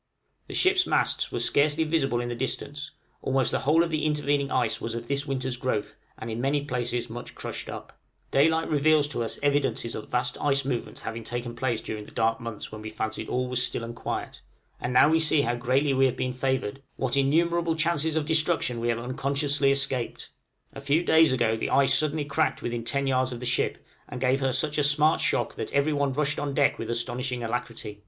The 0.47 0.55
ship's 0.55 0.87
masts 0.87 1.31
were 1.31 1.37
scarcely 1.37 1.83
visible 1.83 2.21
in 2.21 2.29
the 2.29 2.33
distance; 2.33 2.89
almost 3.21 3.51
the 3.51 3.59
whole 3.59 3.83
of 3.83 3.91
the 3.91 4.03
intervening 4.03 4.49
ice 4.49 4.81
was 4.81 4.95
of 4.95 5.07
this 5.07 5.27
winter's 5.27 5.57
growth, 5.57 5.95
and 6.17 6.31
in 6.31 6.41
many 6.41 6.65
places 6.65 7.07
much 7.07 7.35
crushed 7.35 7.69
up. 7.69 7.89
{CONSTANT 7.91 7.93
ACTION 7.93 8.13
OF 8.15 8.31
THE 8.31 8.39
ICE.} 8.39 8.43
Daylight 8.65 8.69
reveals 8.75 9.07
to 9.09 9.21
us 9.23 9.39
evidences 9.43 9.93
of 9.93 10.09
vast 10.09 10.39
ice 10.41 10.65
movements 10.65 11.03
having 11.03 11.23
taken 11.23 11.55
place 11.55 11.81
during 11.83 12.05
the 12.05 12.09
dark 12.11 12.39
months 12.39 12.71
when 12.71 12.81
we 12.81 12.89
fancied 12.89 13.29
all 13.29 13.47
was 13.47 13.61
still 13.63 13.83
and 13.83 13.95
quiet; 13.95 14.41
and 14.79 14.89
we 14.89 14.93
now 14.95 15.15
see 15.19 15.41
how 15.43 15.53
greatly 15.53 15.93
we 15.93 16.05
have 16.05 16.17
been 16.17 16.33
favored, 16.33 16.81
what 16.95 17.15
innumerable 17.15 17.75
chances 17.75 18.15
of 18.15 18.25
destruction 18.25 18.79
we 18.79 18.87
have 18.89 18.97
unconsciously 18.97 19.71
escaped! 19.71 20.31
A 20.73 20.81
few 20.81 21.03
days 21.03 21.31
ago 21.31 21.55
the 21.55 21.69
ice 21.69 21.95
suddenly 21.95 22.25
cracked 22.25 22.63
within 22.63 22.83
ten 22.83 23.05
yards 23.05 23.31
of 23.31 23.39
the 23.39 23.45
ship, 23.45 23.85
and 24.09 24.19
gave 24.19 24.39
her 24.41 24.51
such 24.51 24.79
a 24.79 24.83
smart 24.83 25.21
shock 25.21 25.53
that 25.53 25.71
every 25.73 25.93
one 25.93 26.11
rushed 26.11 26.39
on 26.39 26.55
deck 26.55 26.79
with 26.79 26.89
astonishing 26.89 27.43
alacrity. 27.43 27.99